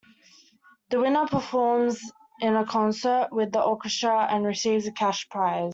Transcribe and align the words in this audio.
The 0.89 0.99
winner 0.99 1.27
performs 1.27 2.01
in 2.39 2.55
a 2.55 2.65
concert 2.65 3.27
with 3.31 3.51
the 3.51 3.61
orchestra 3.63 4.25
and 4.31 4.43
receives 4.43 4.87
a 4.87 4.91
cash 4.91 5.29
prize. 5.29 5.69